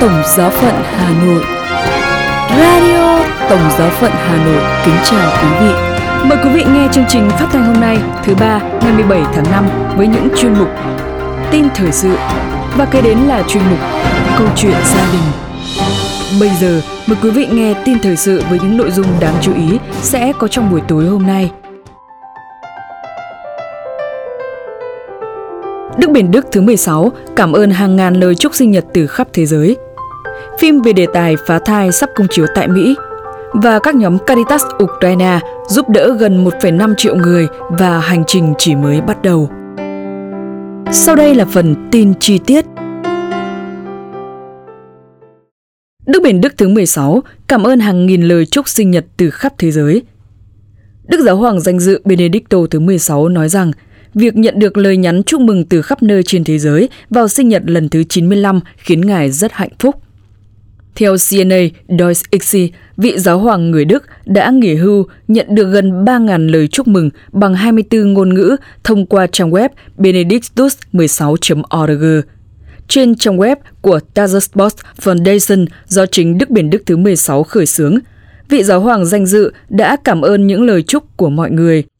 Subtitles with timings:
[0.00, 1.42] Tổng Giáo phận Hà Nội.
[2.58, 3.18] Radio
[3.50, 5.72] Tổng Giáo phận Hà Nội kính chào quý vị.
[6.28, 9.44] Mời quý vị nghe chương trình phát thanh hôm nay, thứ ba, ngày 17 tháng
[9.50, 9.64] 5
[9.96, 10.68] với những chuyên mục
[11.50, 12.10] Tin thời sự.
[12.76, 13.78] Và kế đến là chuyên mục
[14.38, 15.22] Câu chuyện gia đình.
[16.40, 19.54] Bây giờ, mời quý vị nghe tin thời sự với những nội dung đáng chú
[19.54, 21.50] ý sẽ có trong buổi tối hôm nay.
[25.98, 29.28] Đức Biển Đức thứ 16 cảm ơn hàng ngàn lời chúc sinh nhật từ khắp
[29.32, 29.76] thế giới.
[30.58, 32.96] Phim về đề tài phá thai sắp công chiếu tại Mỹ
[33.52, 38.74] và các nhóm Caritas Ukraine giúp đỡ gần 1,5 triệu người và hành trình chỉ
[38.74, 39.50] mới bắt đầu.
[40.92, 42.64] Sau đây là phần tin chi tiết.
[46.06, 49.52] Đức Biển Đức thứ 16 cảm ơn hàng nghìn lời chúc sinh nhật từ khắp
[49.58, 50.02] thế giới.
[51.08, 53.72] Đức Giáo hoàng danh dự Benedicto thứ 16 nói rằng
[54.14, 57.48] Việc nhận được lời nhắn chúc mừng từ khắp nơi trên thế giới vào sinh
[57.48, 59.94] nhật lần thứ 95 khiến ngài rất hạnh phúc.
[60.98, 66.04] Theo CNA, Deutsche Ixi, vị giáo hoàng người Đức đã nghỉ hưu nhận được gần
[66.04, 72.20] 3.000 lời chúc mừng bằng 24 ngôn ngữ thông qua trang web benedictus16.org.
[72.88, 77.98] Trên trang web của Tazerspost Foundation do chính Đức Biển Đức thứ 16 khởi xướng,
[78.48, 81.84] vị giáo hoàng danh dự đã cảm ơn những lời chúc của mọi người–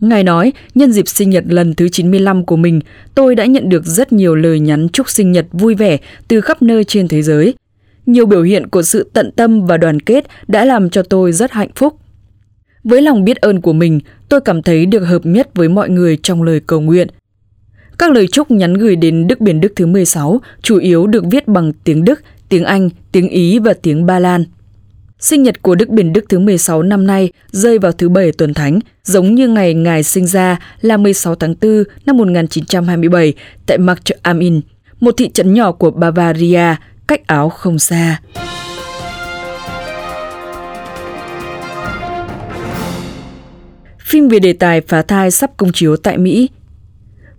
[0.00, 2.80] Ngài nói, nhân dịp sinh nhật lần thứ 95 của mình,
[3.14, 5.98] tôi đã nhận được rất nhiều lời nhắn chúc sinh nhật vui vẻ
[6.28, 7.54] từ khắp nơi trên thế giới.
[8.06, 11.52] Nhiều biểu hiện của sự tận tâm và đoàn kết đã làm cho tôi rất
[11.52, 11.94] hạnh phúc.
[12.84, 16.18] Với lòng biết ơn của mình, tôi cảm thấy được hợp nhất với mọi người
[16.22, 17.08] trong lời cầu nguyện.
[17.98, 21.48] Các lời chúc nhắn gửi đến Đức Biển Đức thứ 16 chủ yếu được viết
[21.48, 24.44] bằng tiếng Đức, tiếng Anh, tiếng Ý và tiếng Ba Lan.
[25.18, 28.54] Sinh nhật của Đức Biển Đức thứ 16 năm nay rơi vào thứ Bảy tuần
[28.54, 33.34] Thánh, giống như ngày Ngài sinh ra là 16 tháng 4 năm 1927
[33.66, 34.60] tại Markt am Inn,
[35.00, 36.74] một thị trấn nhỏ của Bavaria,
[37.08, 38.20] cách Áo không xa.
[43.98, 46.48] Phim về đề tài phá thai sắp công chiếu tại Mỹ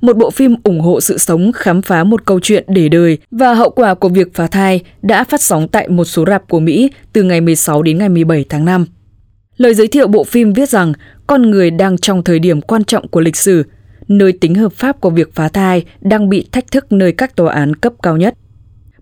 [0.01, 3.53] một bộ phim ủng hộ sự sống khám phá một câu chuyện để đời và
[3.53, 6.91] hậu quả của việc phá thai đã phát sóng tại một số rạp của Mỹ
[7.13, 8.85] từ ngày 16 đến ngày 17 tháng 5.
[9.57, 10.93] Lời giới thiệu bộ phim viết rằng
[11.27, 13.63] con người đang trong thời điểm quan trọng của lịch sử,
[14.07, 17.53] nơi tính hợp pháp của việc phá thai đang bị thách thức nơi các tòa
[17.53, 18.33] án cấp cao nhất.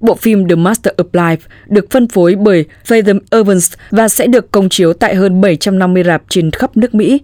[0.06, 4.52] Bộ phim The Master of Life được phân phối bởi Fathom Evans và sẽ được
[4.52, 7.22] công chiếu tại hơn 750 rạp trên khắp nước Mỹ.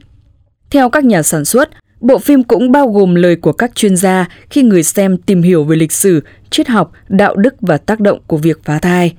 [0.70, 1.70] Theo các nhà sản xuất,
[2.02, 5.64] Bộ phim cũng bao gồm lời của các chuyên gia khi người xem tìm hiểu
[5.64, 9.14] về lịch sử, triết học, đạo đức và tác động của việc phá thai.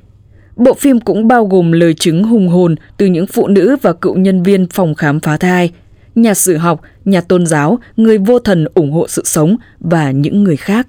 [0.57, 4.17] Bộ phim cũng bao gồm lời chứng hùng hồn từ những phụ nữ và cựu
[4.17, 5.71] nhân viên phòng khám phá thai,
[6.15, 10.45] nhà sử học, nhà tôn giáo, người vô thần ủng hộ sự sống và những
[10.45, 10.87] người khác.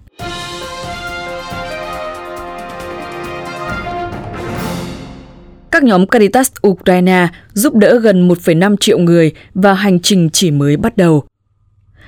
[5.74, 10.78] Các nhóm Caritas Ukraine giúp đỡ gần 1,5 triệu người và hành trình chỉ mới
[10.78, 11.24] bắt đầu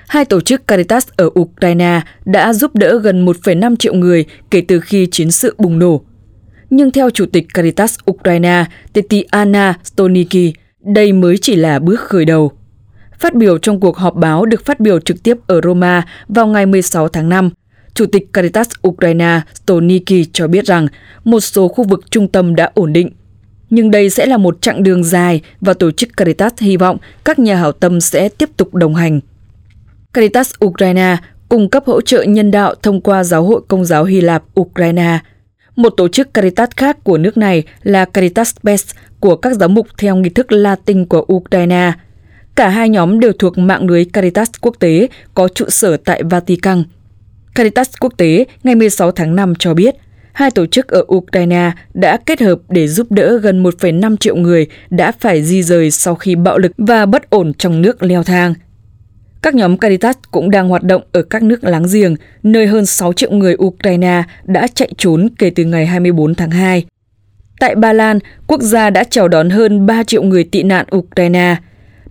[0.07, 4.79] hai tổ chức Caritas ở Ukraine đã giúp đỡ gần 1,5 triệu người kể từ
[4.79, 6.01] khi chiến sự bùng nổ.
[6.69, 12.51] Nhưng theo Chủ tịch Caritas Ukraine Tetiana Stoniki, đây mới chỉ là bước khởi đầu.
[13.19, 16.65] Phát biểu trong cuộc họp báo được phát biểu trực tiếp ở Roma vào ngày
[16.65, 17.49] 16 tháng 5,
[17.93, 20.87] Chủ tịch Caritas Ukraine Stoniki cho biết rằng
[21.23, 23.09] một số khu vực trung tâm đã ổn định.
[23.69, 27.39] Nhưng đây sẽ là một chặng đường dài và tổ chức Caritas hy vọng các
[27.39, 29.19] nhà hảo tâm sẽ tiếp tục đồng hành.
[30.13, 31.17] Caritas Ukraine
[31.49, 35.19] cung cấp hỗ trợ nhân đạo thông qua Giáo hội Công giáo Hy Lạp Ukraine.
[35.75, 39.87] Một tổ chức Caritas khác của nước này là Caritas Best của các giáo mục
[39.97, 41.93] theo nghi thức Latin của Ukraine.
[42.55, 46.83] Cả hai nhóm đều thuộc mạng lưới Caritas quốc tế có trụ sở tại Vatican.
[47.55, 49.95] Caritas quốc tế ngày 16 tháng 5 cho biết,
[50.35, 54.67] hai tổ chức ở Ukraine đã kết hợp để giúp đỡ gần 1,5 triệu người
[54.89, 58.53] đã phải di rời sau khi bạo lực và bất ổn trong nước leo thang–
[59.45, 63.13] các nhóm Caritas cũng đang hoạt động ở các nước láng giềng, nơi hơn 6
[63.13, 66.85] triệu người Ukraine đã chạy trốn kể từ ngày 24 tháng 2.
[67.59, 71.55] Tại Ba Lan, quốc gia đã chào đón hơn 3 triệu người tị nạn Ukraine.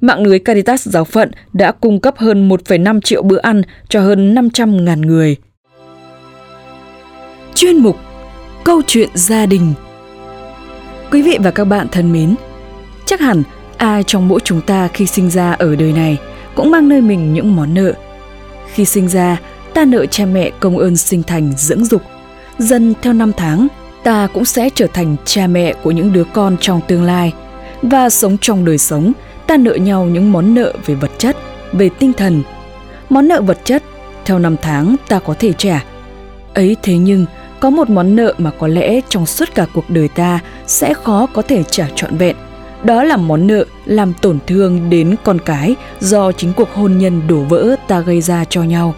[0.01, 4.35] Mạng lưới Caritas giáo phận đã cung cấp hơn 1,5 triệu bữa ăn cho hơn
[4.35, 5.37] 500.000 người.
[7.55, 7.97] Chuyên mục
[8.65, 9.75] Câu chuyện gia đình
[11.11, 12.35] Quý vị và các bạn thân mến,
[13.07, 13.43] chắc hẳn
[13.77, 16.19] ai trong mỗi chúng ta khi sinh ra ở đời này–
[16.55, 17.93] cũng mang nơi mình những món nợ.
[18.73, 19.41] Khi sinh ra,
[19.75, 22.03] ta nợ cha mẹ công ơn sinh thành dưỡng dục.
[22.59, 23.69] Dần theo năm tháng,
[24.03, 27.33] ta cũng sẽ trở thành cha mẹ của những đứa con trong tương lai.
[27.83, 29.13] Và sống trong đời sống,
[29.47, 31.37] ta nợ nhau những món nợ về vật chất,
[31.73, 32.43] về tinh thần.
[33.11, 33.83] Món nợ vật chất,
[34.25, 35.85] theo năm tháng ta có thể trả.
[36.55, 37.27] Ấy thế nhưng,
[37.61, 41.27] có một món nợ mà có lẽ trong suốt cả cuộc đời ta sẽ khó
[41.27, 42.37] có thể trả trọn vẹn.
[42.85, 47.23] Đó là món nợ làm tổn thương đến con cái do chính cuộc hôn nhân
[47.29, 48.95] đổ vỡ ta gây ra cho nhau.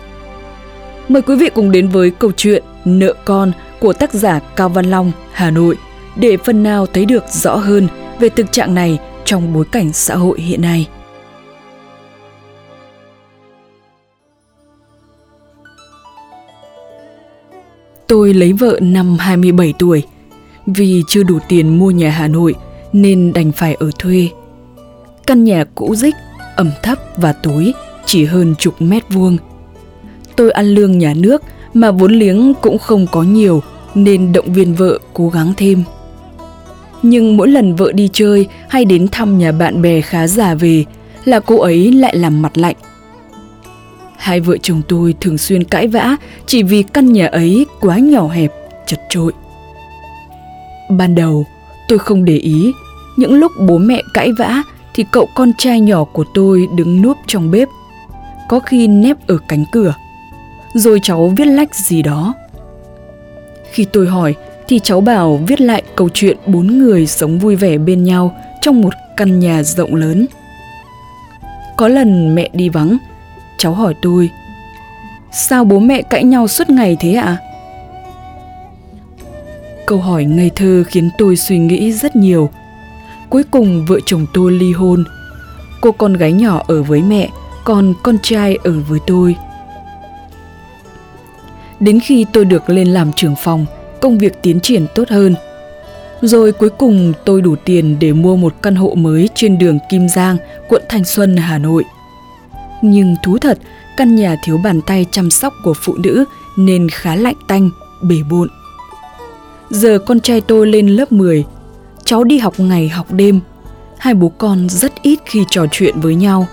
[1.08, 4.90] Mời quý vị cùng đến với câu chuyện Nợ con của tác giả Cao Văn
[4.90, 5.76] Long, Hà Nội
[6.16, 7.88] để phần nào thấy được rõ hơn
[8.20, 10.88] về thực trạng này trong bối cảnh xã hội hiện nay.
[18.08, 20.02] Tôi lấy vợ năm 27 tuổi.
[20.66, 22.54] Vì chưa đủ tiền mua nhà Hà Nội
[22.92, 24.28] nên đành phải ở thuê.
[25.26, 26.14] Căn nhà cũ rích,
[26.56, 27.72] ẩm thấp và tối,
[28.06, 29.36] chỉ hơn chục mét vuông.
[30.36, 31.42] Tôi ăn lương nhà nước
[31.74, 33.62] mà vốn liếng cũng không có nhiều
[33.94, 35.82] nên động viên vợ cố gắng thêm.
[37.02, 40.84] Nhưng mỗi lần vợ đi chơi hay đến thăm nhà bạn bè khá già về
[41.24, 42.76] là cô ấy lại làm mặt lạnh
[44.26, 48.28] Hai vợ chồng tôi thường xuyên cãi vã chỉ vì căn nhà ấy quá nhỏ
[48.28, 48.52] hẹp,
[48.86, 49.32] chật trội.
[50.90, 51.46] Ban đầu,
[51.88, 52.72] tôi không để ý,
[53.16, 54.62] những lúc bố mẹ cãi vã
[54.94, 57.68] thì cậu con trai nhỏ của tôi đứng núp trong bếp,
[58.48, 59.94] có khi nép ở cánh cửa.
[60.74, 62.34] Rồi cháu viết lách gì đó.
[63.72, 64.34] Khi tôi hỏi
[64.68, 68.80] thì cháu bảo viết lại câu chuyện bốn người sống vui vẻ bên nhau trong
[68.80, 70.26] một căn nhà rộng lớn.
[71.76, 72.96] Có lần mẹ đi vắng,
[73.58, 74.30] Cháu hỏi tôi
[75.32, 77.24] Sao bố mẹ cãi nhau suốt ngày thế ạ?
[77.24, 77.42] À?
[79.86, 82.50] Câu hỏi ngây thơ khiến tôi suy nghĩ rất nhiều.
[83.30, 85.04] Cuối cùng vợ chồng tôi ly hôn.
[85.80, 87.28] Cô con gái nhỏ ở với mẹ,
[87.64, 89.36] còn con trai ở với tôi.
[91.80, 93.66] Đến khi tôi được lên làm trưởng phòng,
[94.00, 95.34] công việc tiến triển tốt hơn.
[96.22, 100.08] Rồi cuối cùng tôi đủ tiền để mua một căn hộ mới trên đường Kim
[100.08, 100.36] Giang,
[100.68, 101.84] quận Thanh Xuân, Hà Nội.
[102.90, 103.58] Nhưng thú thật,
[103.96, 106.24] căn nhà thiếu bàn tay chăm sóc của phụ nữ
[106.56, 107.70] nên khá lạnh tanh,
[108.02, 108.48] bể bộn.
[109.70, 111.44] Giờ con trai tôi lên lớp 10,
[112.04, 113.40] cháu đi học ngày học đêm.
[113.98, 116.46] Hai bố con rất ít khi trò chuyện với nhau.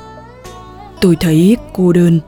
[1.01, 2.19] Tôi thấy cô đơn.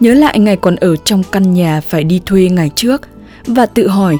[0.00, 3.02] Nhớ lại ngày còn ở trong căn nhà phải đi thuê ngày trước
[3.46, 4.18] và tự hỏi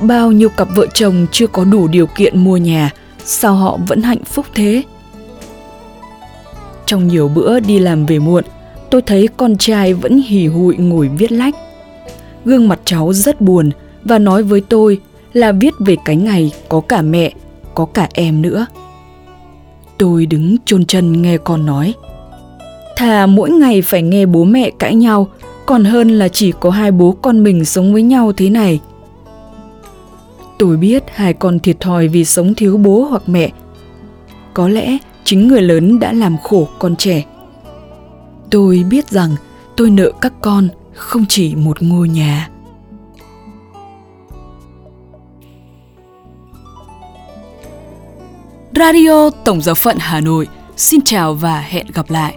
[0.00, 2.90] bao nhiêu cặp vợ chồng chưa có đủ điều kiện mua nhà,
[3.24, 4.82] sao họ vẫn hạnh phúc thế?
[6.86, 8.44] Trong nhiều bữa đi làm về muộn,
[8.90, 11.54] tôi thấy con trai vẫn hì hụi ngồi viết lách.
[12.44, 13.70] Gương mặt cháu rất buồn
[14.04, 15.00] và nói với tôi
[15.32, 17.32] là viết về cái ngày có cả mẹ,
[17.74, 18.66] có cả em nữa.
[19.98, 21.94] Tôi đứng chôn chân nghe con nói.
[22.96, 25.28] Thà mỗi ngày phải nghe bố mẹ cãi nhau,
[25.66, 28.80] còn hơn là chỉ có hai bố con mình sống với nhau thế này.
[30.58, 33.50] Tôi biết hai con thiệt thòi vì sống thiếu bố hoặc mẹ.
[34.54, 37.24] Có lẽ chính người lớn đã làm khổ con trẻ
[38.50, 39.36] tôi biết rằng
[39.76, 42.50] tôi nợ các con không chỉ một ngôi nhà
[48.76, 52.36] Radio Tổng giáo phận Hà Nội xin chào và hẹn gặp lại.